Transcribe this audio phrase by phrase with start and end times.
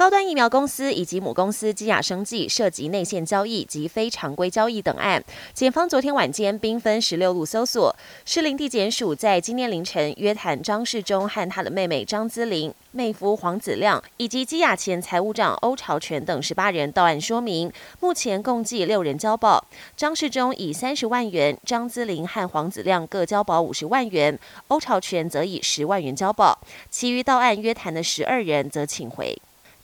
[0.00, 5.22] 高端疫苗公司以及母公司基亚生技涉及内线交易及非常规交易等案，
[5.52, 7.94] 检方昨天晚间兵分十六路搜索，
[8.24, 19.62] 士林地检署在今天凌晨约谈张世忠和他的妹妹张姿玲、妹夫黄子亮以及基亚前财务长欧朝全等十八人到案说明，目前共计六人交保，
[19.94, 29.38] 张世忠以三十万元，张姿玲和黄子亮各交保五十万元，欧朝全则以十万元交保，其余到案约谈的十二人则请回。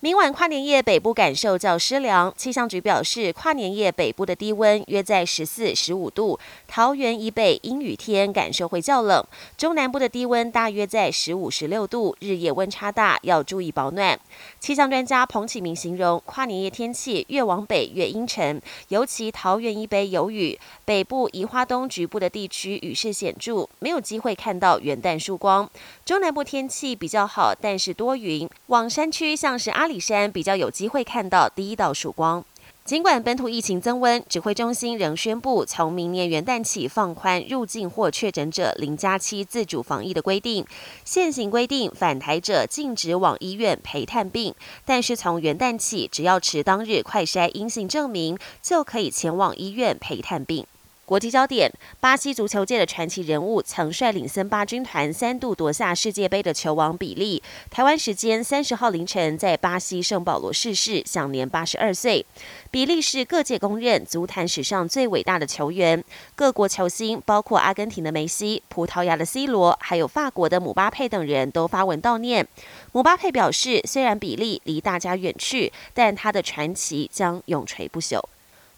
[0.06, 2.33] 明晚跨年夜，北部感受较湿凉。
[2.37, 6.38] 气象局表示，跨年夜北部的低温约在十四、十五度，
[6.69, 9.24] 桃园以北阴雨天感受会较冷。
[9.56, 14.16] 中南部的低温大约在十五、十六度，日夜温差大，要注意保暖。
[14.61, 25.69] 气象专家彭启明形容，跨年夜天气越往北越阴沉，尤其桃园以北有雨，北部宜花东局部的地区雨势显著，没有机会看到元旦曙光。
[26.05, 29.88] 中南部天气比较好，但是多云，往山区像是阿。
[29.88, 32.44] 里里山比较有机会看到第一道曙光。
[32.84, 40.66] 尽管本土疫情增温，指挥中心仍宣布从明年元旦起放宽入境或确诊者零加七自主防疫的规定。
[41.03, 50.66] 现行规定，返台者禁止往医院陪探病，但是从元旦起，只要持当日快筛阴性证明，就可以前往医院陪探病。
[51.07, 57.41] 国际焦点：巴西足球界的传奇人物，曾率领森巴军团三度夺下世界杯的球王比利，
[57.71, 62.27] 台湾时间三十号凌晨在巴西圣保罗逝世，享年八十二岁。
[62.73, 66.03] 比利是各界公认足坛史上最伟大的球员，
[66.34, 72.49] 各国球星，包括阿根廷的梅西、葡萄牙的 C 罗，还有法国的姆巴佩等人都发文悼念。
[72.91, 78.21] 姆巴佩表示，虽然比利离大家远去，但他的传奇将永垂不朽。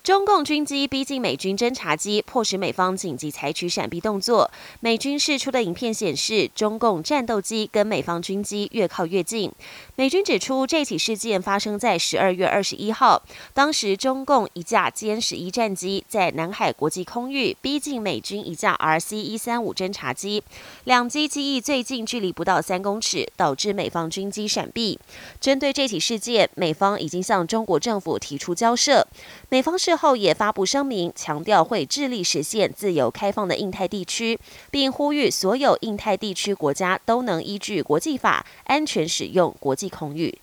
[0.03, 4.51] 中共军机逼近美军侦察机，迫使美方紧急采取闪避动作。
[4.81, 9.53] 美军释出的影片显示，中共战斗机跟美方军机越靠越近。
[9.97, 13.23] 美军指出，这起事件发生在十二月二十一号，
[13.53, 20.43] 当时中共一架歼十一战机在南海国际空域逼近美军一架 RC 一三五侦察机，
[20.85, 24.99] 两机机翼最近距离不到三公尺，导致美方军机闪避。
[25.39, 29.07] 针对这起事件，美方已经向中国政府提出交涉。
[29.51, 34.39] 美方是事后也发布声明，强调会致力实现自由开放的印太地区，
[34.71, 40.39] 并呼吁所有印太地区国家都能依据国际法安全使用国际空域。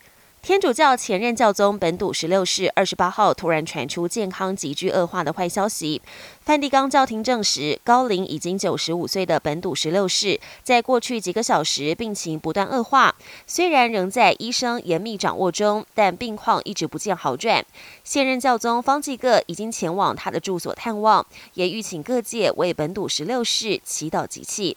[0.46, 6.00] 天主教前任教宗本笃十六世二十八号突然传出健康急剧恶化的坏消息。
[6.40, 17.66] 梵蒂冈教廷证实，高龄已经九十五岁的本笃十六世，在过去几个小时病情不断恶化，虽然仍在医生严密掌握中，但病况一直不见好转。
[18.04, 24.76] 现任教宗方济各已经前往他的住所探望，也欲请各界为本笃十六世祈祷集气。